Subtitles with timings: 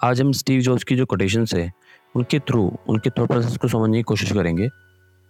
[0.00, 1.72] आज हम Steve jobs की जो कोटेशंस है,
[2.14, 4.68] उनके थ्रू उनके थॉट प्रोसेस को समझने की कोशिश करेंगे।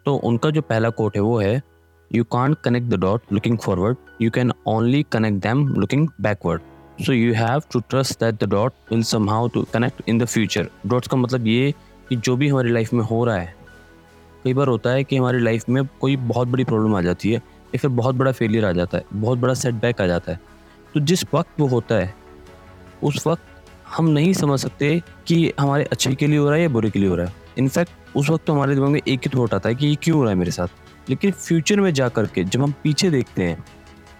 [0.06, 1.62] तो उनका जो पहला कोट है वो है
[2.10, 6.62] you can connect the dot looking forward you can only connect them looking backward
[7.04, 10.68] so you have to trust that the dot will somehow to connect in the future
[10.86, 11.72] dots का मतलब ये
[12.08, 13.54] कि जो भी हमारी लाइफ में हो रहा है,
[14.44, 17.36] कई बार होता है कि हमारी लाइफ में कोई बहुत बड़ी प्रॉब्लम आ जाती है,
[17.36, 20.40] या फिर बहुत बड़ा फेलियर आ जाता है, बहुत बड़ा सेटबैक आ जाता है।
[20.94, 22.14] तो जिस वक्त वो होता है,
[23.02, 23.54] उस वक्त
[23.86, 26.98] हम नहीं समझ सकते कि हमारे अच्छे के लिए हो रहा है या बुरे के
[26.98, 29.68] लिए हो रहा है। इनफैक्ट उस वक्त तो हमारे दिमाग में एक ही थॉट आता
[29.68, 30.68] है कि ये क्यों हो रहा है मेरे साथ।
[31.10, 33.64] लेकिन फ्यूचर में जा कर के जब हम पीछे देखते हैं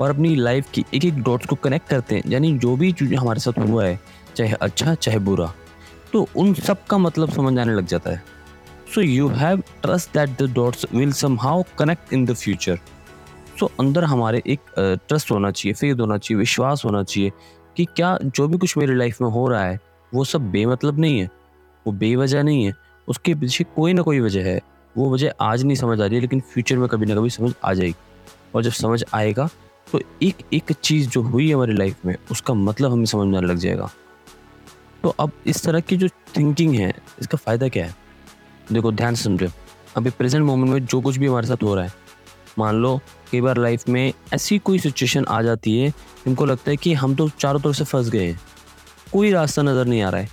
[0.00, 3.14] और अपनी लाइफ की एक एक डॉट्स को कनेक्ट करते हैं, यानी जो भी चीज़
[3.14, 4.00] हमारे साथ हुआ है,
[4.36, 5.52] चाहे अच्छा चाहे बुरा
[6.12, 8.22] तो उन सब का मतलब समझ आने लग जाता है।
[8.94, 12.78] So you have trust that the dots will somehow connect in the future
[13.60, 14.60] so अंदर हमारे एक
[15.08, 17.32] ट्रस्ट होना चाहिए फेथ होना चाहिए, विश्वास होना चाहिए
[17.76, 19.78] कि क्या जो भी कुछ मेरी लाइफ में हो रहा है,
[20.14, 21.28] वो सब बेमतलब नहीं है?
[21.86, 22.74] वो बेवजह नहीं है?
[23.08, 24.60] उसके पीछे कोई ना कोई वजह है।
[24.96, 27.52] वो वजह आज नहीं समझ आ रही है लेकिन फ्यूचर में कभी ना कभी समझ
[27.64, 27.94] आ जाएगी।
[28.54, 29.48] और जब समझ आएगा
[29.92, 33.40] तो एक एक चीज़ जो हुई है हमारी लाइफ में, उसका मतलब हमें समझ में
[33.40, 33.90] लग जाएगा।
[35.02, 37.94] तो अब इस तरह की जो थिंकिंग है, इसका फ़ायदा क्या है?
[38.72, 39.48] देखो, ध्यान से समझो।
[39.96, 41.92] अभी प्रेजेंट मोमेंट में जो कुछ भी हमारे साथ हो रहा है
[42.58, 43.00] मान लो,
[43.32, 45.88] कई बार लाइफ में ऐसी कोई सिचुएशन आ जाती है,
[46.26, 48.40] जिनको लगता है कि हम तो चारों तरफ़ से फंस गए हैं।
[49.12, 50.28] कोई रास्ता नज़र नहीं आ रहा है।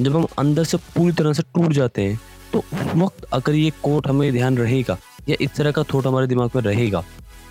[0.00, 2.20] जब हम अंदर से पूरी तरह से टूट जाते हैं
[2.52, 2.62] तो
[2.96, 4.96] वक्त अगर ये कोट हमें ध्यान रहेगा,
[5.28, 7.02] या इस तरह का थॉट हमारे दिमाग में रहेगा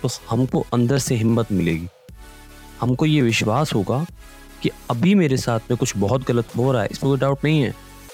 [0.02, 1.88] तो हमको अंदर से हिम्मत मिलेगी।
[2.80, 4.04] हमको ये विश्वास होगा
[4.62, 7.60] कि अभी मेरे साथ में कुछ बहुत गलत हो रहा है, इसमें कोई डाउट नहीं
[7.62, 7.70] है।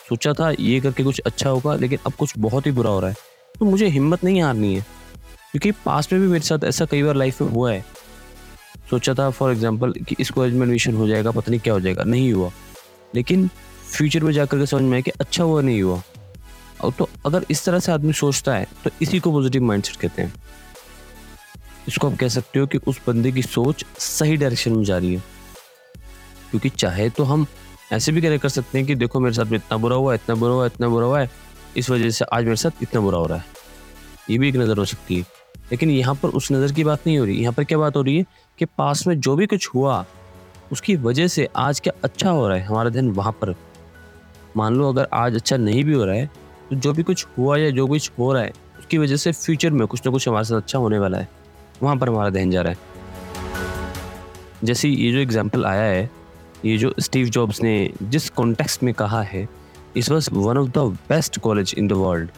[0.09, 3.11] सोचा था ये करके कुछ अच्छा होगा, लेकिन अब कुछ बहुत ही बुरा हो रहा
[3.11, 3.17] है।
[3.59, 4.85] तो मुझे हिम्मत नहीं हारनी है।
[5.55, 7.85] क्योंकि पास्ट में भी मेरे साथ ऐसा कई बार लाइफ में हुआ है।
[8.91, 11.81] सोचा था फॉर एग्ज़ाम्पल कि इस कॉलेज में एडमिशन हो जाएगा, पता नहीं क्या हो
[11.81, 12.51] जाएगा। नहीं हुआ।
[13.15, 13.47] लेकिन
[13.91, 16.01] फ्यूचर में जाकर के समझ में आया कि अच्छा हुआ, नहीं हुआ।
[16.81, 20.23] और तो अगर इस तरह से आदमी सोचता है तो इसी को पॉजिटिव माइंडसेट कहते
[20.23, 20.33] हैं।
[21.89, 25.15] इसको आप कह सकते हो कि उस बंदे की सोच सही डायरेक्शन में जा रही
[25.15, 25.23] है।
[26.51, 27.47] क्योंकि चाहे तो हम
[27.93, 30.35] ऐसे भी कह कर सकते हैं कि देखो, मेरे साथ में इतना बुरा हुआ, इतना
[30.35, 31.31] बुरा हुआ, इतना बुरा हुआ है।
[31.77, 33.45] इस वजह से आज मेरे साथ इतना बुरा हो रहा है।
[34.31, 37.19] ये भी एक नज़र हो सकती है। लेकिन यहाँ पर उस नज़र की बात नहीं
[37.19, 38.25] हो रही। यहाँ पर क्या बात हो रही है
[38.59, 40.05] कि पास में जो भी कुछ हुआ,
[40.73, 42.65] उसकी वजह से आज क्या अच्छा हो रहा है?
[42.65, 43.55] हमारा ध्यान वहाँ पर
[44.57, 46.31] मान लो अगर आज अच्छा नहीं भी हो रहा है
[46.71, 49.71] तो जो भी कुछ हुआ या जो कुछ हो रहा है, उसकी वजह से फ्यूचर
[49.71, 51.29] में कुछ ना कुछ हमारे साथ अच्छा होने वाला है।
[51.83, 52.79] वहाँ पर हमारा ध्यान जा रहा है।
[54.65, 56.11] जैसे ये जो एग्ज़ाम्पल आया है,
[56.65, 59.49] ये जो स्टीव जॉब्स ने जिस कॉन्टेक्स्ट में कहा है,
[59.97, 62.31] इस was one of the best college in the world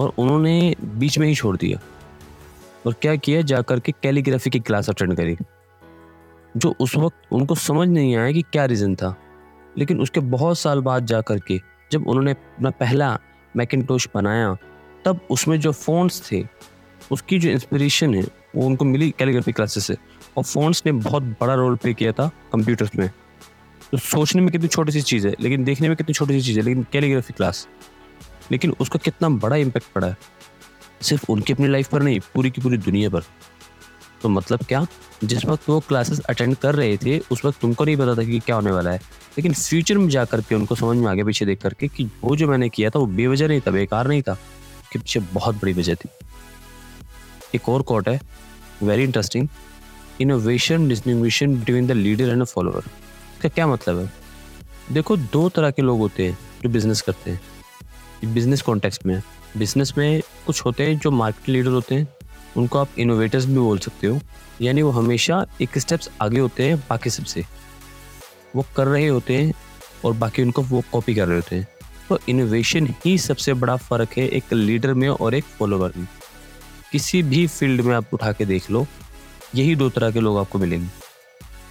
[0.00, 1.78] और उन्होंने बीच में ही छोड़ दिया।
[2.86, 3.42] और क्या किया?
[3.42, 5.36] जा कर के कैलीग्राफी की क्लास अटेंड करी।
[6.56, 9.16] जो उस वक्त उनको समझ नहीं आया कि क्या रीज़न था।
[9.78, 11.60] लेकिन उसके बहुत साल बाद जा कर के,
[11.92, 13.18] जब उन्होंने अपना पहला
[13.56, 14.56] मैकिनटोश बनाया,
[15.04, 16.48] तब उसमें जो फ़ोन्स थे,
[17.10, 18.22] उसकी जो इंस्पिरेशन है,
[18.56, 19.96] वो उनको मिली कैलीग्राफी क्लासेस से।
[20.36, 23.10] और फ़ोन्स ने बहुत बड़ा रोल प्ले किया था कंप्यूटर्स में।
[23.92, 26.58] तो सोचने में कितनी छोटी सी चीज़ है, लेकिन देखने में कितनी छोटी सी चीज़
[26.58, 27.68] है, लेकिन कैलीग्राफी क्लास
[28.52, 30.16] लेकिन उसका कितना बड़ा इम्पैक्ट पड़ा है।
[31.02, 33.20] सिर्फ़ उनकी अपनी लाइफ पर नहीं, पूरी की पूरी दुनिया पर।
[34.22, 34.86] तो मतलब क्या?
[35.24, 38.38] जिस वक्त वो क्लासेस अटेंड कर रहे थे, उस वक्त तुमको नहीं पता था कि
[38.38, 38.96] क्या होने वाला है।
[39.38, 42.48] लेकिन फ्यूचर में जा करके उनको समझ में आगे पीछे देख करके कि वो जो
[42.48, 45.94] मैंने किया था, वो बेवजह नहीं था, बेकार नहीं था उसके पीछे बहुत बड़ी वजह
[45.94, 46.08] थी।
[47.54, 48.20] एक और कोट है
[48.82, 49.48] very interesting
[50.20, 52.82] innovation distinguishes between the leader and follower
[53.36, 54.12] इसका क्या मतलब है?
[54.92, 57.40] देखो, दो तरह के लोग होते हैं जो बिज़नेस करते हैं।
[58.26, 59.22] बिज़नेस कॉन्टेक्स्ट में
[59.56, 62.08] बिज़नेस में कुछ होते हैं जो मार्केट लीडर होते हैं,
[62.56, 64.20] उनको आप इनोवेटर्स भी बोल सकते हो।
[64.62, 67.44] यानी वो हमेशा एक स्टेप्स आगे होते हैं, बाकी सबसे।
[68.56, 69.52] वो कर रहे होते हैं
[70.04, 71.68] और बाकी उनको वो कॉपी कर रहे होते हैं।
[72.08, 76.08] तो इनोवेशन ही सबसे बड़ा फ़र्क है एक लीडर में और एक फॉलोवर में।
[76.92, 78.86] किसी भी फ़ील्ड में आप उठा के देख लो,
[79.54, 81.10] यही दो तरह के लोग आपको मिलेंगे।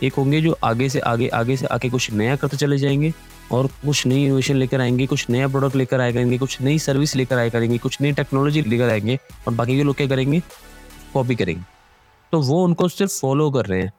[0.08, 3.14] एक होंगे जो आगे से आगे आगे से आके कुछ नया करते चले जाएँगे
[3.52, 7.16] और कुछ नई इनोवेशन लेकर आएँगे, कुछ नया प्रोडक्ट लेकर आए करेंगे, कुछ नई सर्विस
[7.16, 10.42] लेकर आए करेंगे, कुछ नई टेक्नोलॉजी लेकर आएँगे और बाकी के लोग क्या करेंगे?
[11.14, 11.64] कॉपी करेंगे।
[12.32, 13.92] तो वो उनको सिर्फ़ फॉलो कर रहे हैं।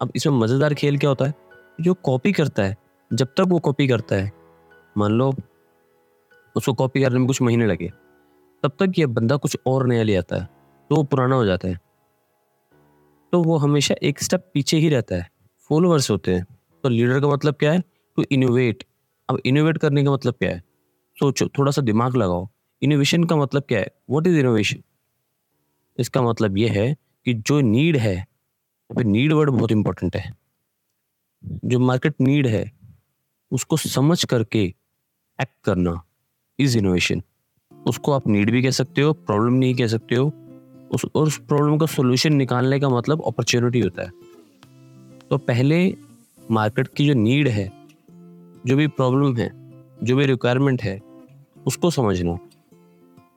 [0.00, 1.34] अब इसमें मज़ेदार खेल क्या होता है?
[1.80, 2.76] जो कॉपी करता है,
[3.10, 4.32] जब तक वो कॉपी करता है,
[4.96, 5.32] मान लो
[6.56, 7.92] उसको कॉपी करने में कुछ महीने लगे,
[8.62, 10.48] तब तक ये बंदा कुछ और नया ले आता है
[10.90, 11.78] तो वो पुराना हो जाता है।
[13.32, 15.28] तो वो हमेशा एक स्टेप पीछे ही रहता है।
[15.70, 16.44] फॉलोअर्स होते हैं।
[16.84, 17.82] तो लीडर का मतलब क्या है?
[18.20, 18.84] टू इनोवेट
[19.28, 20.64] अब इनोवेट करने का मतलब क्या है?
[21.20, 22.48] सोचो, थोड़ा सा दिमाग लगाओ।
[22.82, 23.88] इनोवेशन का मतलब क्या है?
[24.10, 24.82] व्हाट इज़ इनोवेशन
[25.98, 28.26] इसका मतलब ये है कि जो नीड है
[28.96, 30.36] फिर नीड वर्ड बहुत इंपॉर्टेंट है।
[31.64, 32.72] जो मार्केट नीड है,
[33.50, 34.64] उसको समझ करके
[35.40, 36.02] एक्ट करना
[36.58, 37.22] इज़ इनोवेशन
[37.86, 40.32] उसको आप नीड भी कह सकते हो प्रॉब्लम नहीं कह सकते हो।
[40.92, 44.10] उस, और उस प्रॉब्लम का सोल्यूशन निकालने का मतलब अपॉर्चुनिटी होता है।
[45.30, 45.96] तो पहले
[46.50, 47.79] मार्केट की जो नीड है
[48.66, 49.52] जो भी प्रॉब्लम है,
[50.02, 51.00] जो भी रिक्वायरमेंट है,
[51.66, 52.38] उसको समझना।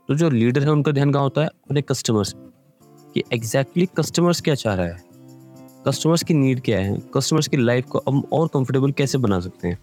[0.07, 1.47] तो जो लीडर है, उनका ध्यान कहाँ होता है?
[1.47, 2.35] अपने कस्टमर्स
[3.13, 5.03] कि एग्जैक्टली कस्टमर्स क्या चाह रहा है?
[5.87, 7.01] कस्टमर्स की नीड क्या है?
[7.13, 9.79] कस्टमर्स की लाइफ को हम और कंफर्टेबल कैसे बना सकते हैं?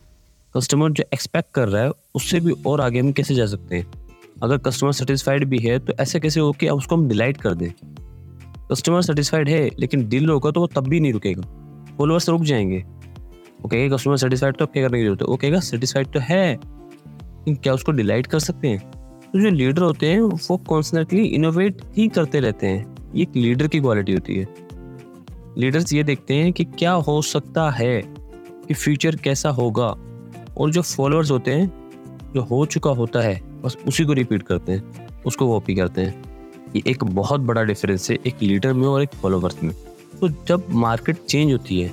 [0.57, 3.93] कस्टमर जो एक्सपेक्ट कर रहा है, उससे भी और आगे हम कैसे जा सकते हैं?
[4.43, 7.55] अगर कस्टमर सेटिस्फाइड भी है तो ऐसे कैसे हो कि अब उसको हम डिलाइट कर
[7.55, 7.73] दें?
[8.73, 11.43] कस्टमर सेटिस्फाइड है, लेकिन दिल रोका तो वो तब भी नहीं रुकेगा।
[11.99, 12.85] फॉलोअर्स रुक जाएँगे।
[13.65, 15.27] वो कस्टमर सेटिस्फाइड तो क्या करने की ज़रूरत है?
[15.27, 16.59] वो कहेगा सेटिस्फाइड तो है।
[17.49, 18.91] क्या उसको डिलाइट कर सकते हैं?
[19.33, 23.69] तो जो लीडर होते हैं, वो कॉन्स्टेंटली इनोवेट ही करते रहते हैं। ये एक लीडर
[23.69, 24.47] की क्वालिटी होती है।
[25.59, 28.03] लीडर्स ये देखते हैं कि क्या हो सकता है,
[28.69, 29.95] कि फ्यूचर कैसा होगा।
[30.59, 31.73] और जो फॉलोअर्स होते हैं,
[32.35, 36.23] जो हो चुका होता है, बस उसी को रिपीट करते हैं। उसको कॉपी करते हैं।
[36.77, 39.75] ये एक बहुत बड़ा डिफरेंस है एक लीडर में और एक फॉलोवर्स में।
[40.21, 41.93] तो जब मार्केट चेंज होती है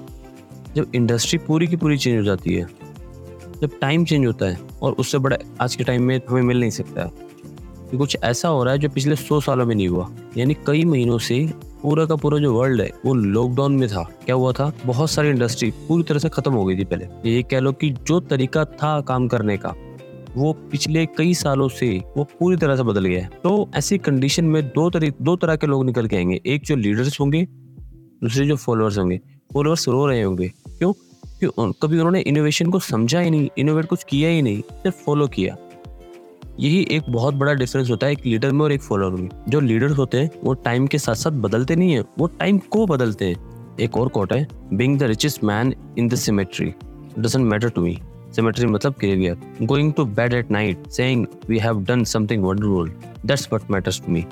[0.78, 2.68] जब इंडस्ट्री पूरी की पूरी चेंज हो जाती है,
[3.62, 6.70] जब टाइम चेंज होता है और उससे बड़ा आज के टाइम में हमें मिल नहीं
[6.70, 7.04] सकता
[7.92, 10.86] कि कुछ ऐसा हो रहा है जो पिछले सौ सालों में नहीं हुआ। यानी कई
[10.86, 14.74] महीनों से पूरा का पूरा जो वर्ल्ड है, वो लॉकडाउन में था। क्या हुआ था?
[14.86, 17.90] बहुत सारी इंडस्ट्री पूरी तरह से खत्म हो गई थी पहले। ये कह लो कि
[17.90, 19.74] जो तरीका था काम करने का,
[20.36, 24.46] वो पिछले कई सालों से वो पूरी तरह से बदल गया है। तो ऐसी कंडीशन
[24.46, 27.48] में दो तरह दो तरह के लोग निकल के आएँगे। एक जो लीडर्स होंगे,
[28.24, 29.20] दूसरे जो फॉलोअर्स होंगे।
[29.54, 30.92] फॉलोअर्स रो रहे होंगे। क्यों?
[31.40, 31.72] क्यों?
[31.74, 35.56] कभी उन्होंने इनोवेशन को समझा ही नहीं इनोवेट कुछ किया ही नहीं, सिर्फ़ फॉलो किया।
[36.60, 39.60] यही एक बहुत बड़ा डिफरेंस होता है एक लीडर में और एक फॉलोअर में। जो
[39.60, 43.26] लीडर्स होते हैं, वो टाइम के साथ साथ बदलते नहीं है, वो टाइम को बदलते
[43.26, 46.74] हैं। एक और कोट है being the richest man in the cemetery
[47.20, 47.98] doesn't matter to me
[48.36, 52.90] cemetery मतलब graveyard going to bed at night saying we have done something wonderful
[53.26, 54.26] that's what matters to me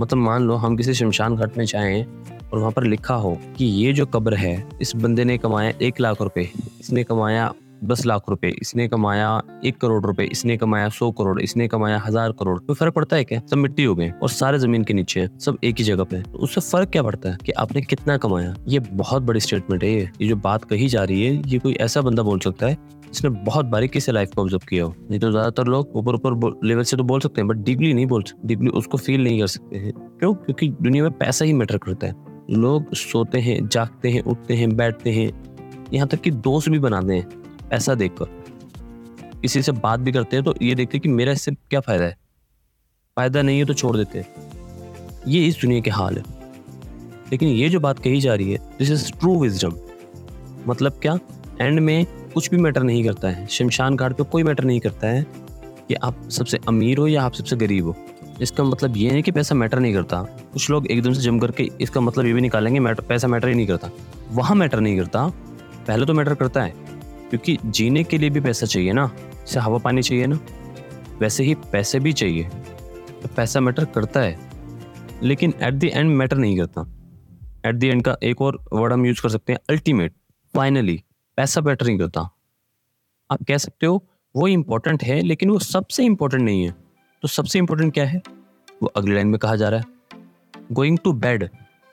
[0.00, 2.04] मतलब मान लो, हम किसी शमशान घाट में जाएँ
[2.52, 6.00] और वहाँ पर लिखा हो कि ये जो कब्र है, इस बंदे ने कमाया एक
[6.00, 6.48] लाख रुपए,
[6.80, 7.52] इसने कमाया
[7.84, 12.32] दस लाख रुपए, इसने कमाया एक करोड़ रुपए, इसने कमाया सौ करोड़, इसने कमाया हज़ार
[12.32, 13.40] करोड़। कोई फ़र्क पड़ता है क्या?
[13.50, 16.38] सब मिट्टी हो गए और सारे ज़मीन के नीचे सब एक ही जगह पे। तो
[16.38, 18.54] उससे फ़र्क क्या पड़ता है कि आपने कितना कमाया?
[18.68, 21.74] ये बहुत बड़ी स्टेटमेंट है ये। ये जो बात कही जा रही है, ये कोई
[21.74, 25.20] ऐसा बंदा बोल सकता है जिसने बहुत बारीकी से लाइफ को ऑब्ज़र्व किया हो। नहीं
[25.20, 28.22] तो ज़्यादातर लोग ऊपर ऊपर लेवल से तो बोल सकते हैं बट डीपली नहीं बोल
[28.22, 30.34] सकते डीपली उसको फील नहीं कर सकते हैं। क्यों?
[30.34, 34.76] क्योंकि दुनिया में पैसा ही मैटर करता है। लोग सोते हैं, जागते हैं, उठते हैं,
[34.76, 35.30] बैठते हैं।
[35.92, 37.26] यहाँ तक कि दोस्त भी बनाते हैं,
[37.72, 38.38] ऐसा देखकर।
[39.40, 42.04] किसी से बात भी करते हैं तो ये देखते हैं कि मेरा इससे क्या फ़ायदा
[42.04, 42.16] है?
[43.16, 44.24] फ़ायदा नहीं है तो छोड़ देते
[45.28, 46.22] ये इस दुनिया के हाल है।
[47.32, 49.74] लेकिन ये जो बात कही जा रही है दिस इज़ ट्रू विजडम
[50.66, 51.18] मतलब क्या?
[51.60, 52.04] एंड में
[52.34, 55.26] कुछ भी मैटर नहीं करता है। शमशान घाट पे कोई मैटर नहीं करता है
[55.88, 57.96] कि आप सबसे अमीर हो या आप सबसे गरीब हो।
[58.40, 60.22] इसका मतलब ये है कि पैसा मैटर नहीं करता।
[60.52, 63.54] कुछ लोग एकदम से जम करके इसका मतलब ये भी निकालेंगे मैटर पैसा मैटर ही
[63.54, 63.90] नहीं करता।
[64.30, 65.26] वहाँ मैटर नहीं करता।
[65.86, 66.72] पहले तो मैटर करता है,
[67.30, 70.38] क्योंकि जीने के लिए भी पैसा चाहिए ना। जैसे हवा पानी चाहिए ना,
[71.20, 72.48] वैसे ही पैसे भी चाहिए।
[73.22, 74.38] तो पैसा मैटर करता है,
[75.22, 76.86] लेकिन एट द एंड मैटर नहीं करता।
[77.66, 80.14] एट द एंड का एक और वर्ड हम यूज़ कर सकते हैं अल्टीमेट
[80.54, 81.02] फाइनली
[81.38, 82.20] पैसा मैटर नहीं करता।
[83.30, 84.04] आप कह सकते हो,
[84.34, 86.74] वो इंपॉर्टेंट है, लेकिन वो सबसे इंपॉर्टेंट नहीं है।
[87.22, 88.22] तो सबसे इंपॉर्टेंट क्या है?
[88.82, 89.86] वो अगली लाइन में कहा जा रहा है।
[90.72, 91.48] Going to bed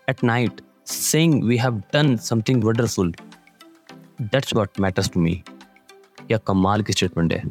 [0.10, 3.14] at night saying we have done something wonderful
[4.22, 5.44] that's what matters to me
[6.28, 7.44] क्या कमाल की स्टेटमेंट है।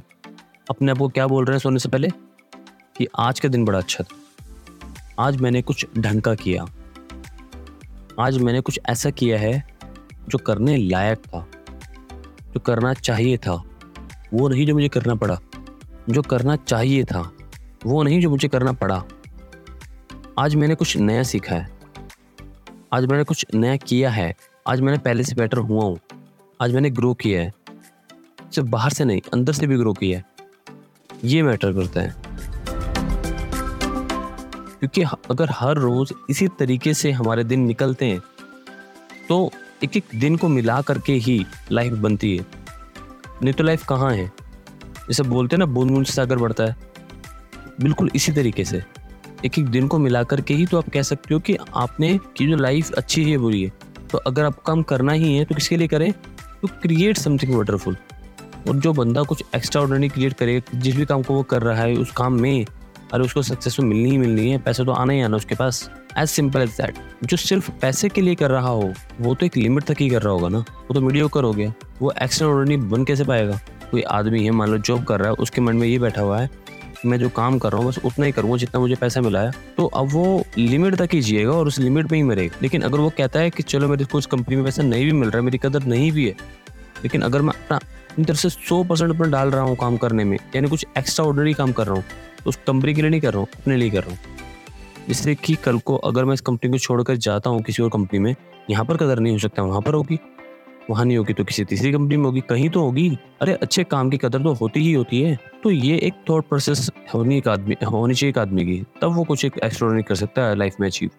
[0.70, 2.08] अपने आप को क्या बोल रहे हैं सोने से पहले?
[2.98, 4.16] कि आज का दिन बड़ा अच्छा था।
[5.18, 6.66] आज मैंने कुछ ढंग का किया।
[8.20, 9.78] आज मैंने कुछ ऐसा किया है
[10.28, 11.46] जो करने लायक था,
[12.52, 13.62] जो करना चाहिए था।
[14.34, 15.38] वो नहीं जो मुझे करना पड़ा,
[16.10, 17.32] जो करना चाहिए था।
[17.86, 19.04] वो नहीं जो मुझे करना पड़ा।
[20.38, 21.68] आज मैंने कुछ नया सीखा है।
[22.92, 24.34] आज मैंने कुछ नया किया है।
[24.66, 25.98] आज मैंने पहले से बेटर हुआ हूँ।
[26.60, 27.52] आज मैंने ग्रो किया है।
[28.54, 30.24] सिर्फ़ बाहर से नहीं, अंदर से भी ग्रो किया है।
[31.24, 32.14] ये मैटर करता है।
[34.80, 38.20] क्योंकि अगर हर रोज इसी तरीके से हमारे दिन निकलते हैं
[39.28, 39.50] तो
[39.84, 42.46] एक एक दिन को मिला करके ही लाइफ बनती है।
[43.42, 44.26] नहीं तो लाइफ कहाँ है?
[45.08, 46.95] जैसे बोलते हैं ना बूंद बूंद सागर बढ़ता है।
[47.80, 48.82] बिल्कुल इसी तरीके से।
[49.44, 52.46] एक एक दिन को मिला करके ही तो आप कह सकते हो कि आपने की
[52.46, 53.72] जो लाइफ अच्छी है, बुरी है।
[54.12, 56.12] तो अगर आप काम करना ही है तो किसके लिए करें?
[56.62, 57.96] टू क्रिएट समथिंग वंडरफुल
[58.68, 61.82] और जो बंदा कुछ एक्स्ट्रा ऑर्डनरी क्रिएट करे, जिस भी काम को वो कर रहा
[61.82, 62.66] है, उस काम में,
[63.12, 65.90] अरे उसको सक्सेस में मिलनी ही मिलनी है, पैसे तो आना ही आना उसके पास।
[66.18, 69.56] एज सिंपल एज दैट जो सिर्फ़ पैसे के लिए कर रहा हो, वो तो एक
[69.56, 72.48] लिमिट तक ही कर रहा होगा ना। वो तो मीडियो कर हो गया। वो एक्स्ट्रा
[72.48, 73.60] ऑर्डनरी बन कैसे पाएगा?
[73.90, 76.40] कोई आदमी है, मान लो जॉब कर रहा है, उसके मन में ये बैठा हुआ
[76.40, 76.50] है
[77.04, 79.52] मैं जो काम कर रहा हूँ, बस उतना ही करूँगा जितना मुझे पैसा मिला है।
[79.76, 82.98] तो अब वो लिमिट तक ही जिएगा और उस लिमिट में ही मरेगा। लेकिन अगर
[82.98, 85.38] वो कहता है कि चलो मेरे को उस कंपनी में पैसा नहीं भी मिल रहा
[85.38, 86.34] है, मेरी कदर नहीं भी है,
[87.02, 87.80] लेकिन अगर मैं अपना
[88.18, 91.26] इन तरह से सौ परसेंट अपना डाल रहा हूँ काम करने में, यानी कुछ एक्स्ट्रा
[91.26, 92.04] ऑर्डनरी काम कर रहा हूँ
[92.36, 94.34] तो उस कंपनी के लिए नहीं कर रहा हूँ, अपने लिए कर रहा हूँ।
[95.08, 98.18] जिससे कि कल को अगर मैं इस कंपनी को छोड़कर जाता हूँ किसी और कंपनी
[98.18, 98.34] में,
[98.70, 100.18] यहाँ पर कदर नहीं हो सकता, वहाँ पर होगी।
[100.90, 104.10] वहाँ नहीं होगी तो किसी तीसरी कंपनी में होगी, कहीं तो होगी। अरे, अच्छे काम
[104.10, 107.76] की कदर तो होती ही होती है। तो ये एक थॉट प्रोसेस होनी एक आदमी,
[107.86, 110.88] होनी चाहिए एक आदमी की। तब वो कुछ एक एक्स्ट्रॉर्डनरी कर सकता है लाइफ में
[110.88, 111.10] अचीव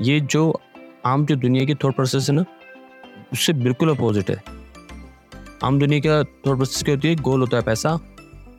[0.00, 0.60] ये जो
[1.06, 2.44] आम जो दुनिया की थॉट प्रोसेस है ना,
[3.32, 4.42] उससे बिल्कुल अपोजिट है।
[5.64, 7.14] आम दुनिया का थॉट प्रोसेस क्या होती है?
[7.14, 7.98] गोल होता है पैसा,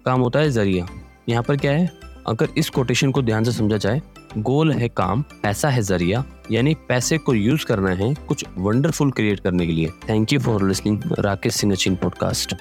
[0.06, 0.88] काम होता है ज़रिया।
[1.30, 1.92] यहाँ पर क्या है?
[2.27, 4.01] अगर इस कोटेशन को ध्यान से समझा जाए
[4.38, 9.39] गोल है काम, पैसा है ज़रिया, यानी पैसे को यूज़ करना है कुछ वंडरफुल क्रिएट
[9.39, 12.56] करने के लिए। Thank you for listening Rakesh Singh Achin podcast